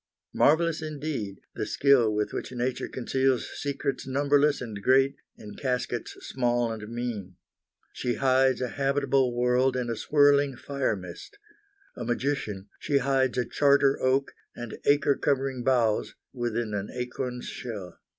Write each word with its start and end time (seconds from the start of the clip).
Marvelous, 0.33 0.81
indeed, 0.81 1.41
the 1.53 1.67
skill 1.67 2.11
with 2.11 2.33
which 2.33 2.51
nature 2.51 2.87
conceals 2.87 3.47
secrets 3.53 4.07
numberless 4.07 4.59
and 4.59 4.81
great 4.81 5.15
in 5.37 5.53
caskets 5.53 6.17
small 6.21 6.71
and 6.71 6.89
mean. 6.91 7.35
She 7.93 8.15
hides 8.15 8.61
a 8.61 8.69
habitable 8.69 9.31
world 9.31 9.77
in 9.77 9.91
a 9.91 9.95
swirling 9.95 10.55
fire 10.55 10.95
mist. 10.95 11.37
A 11.95 12.03
magician, 12.03 12.67
she 12.79 12.97
hides 12.97 13.37
a 13.37 13.45
charter 13.45 14.01
oak 14.01 14.33
and 14.55 14.75
acre 14.85 15.15
covering 15.15 15.63
boughs 15.63 16.15
within 16.33 16.73
an 16.73 16.89
acorn's 16.91 17.45
shell. 17.45 17.99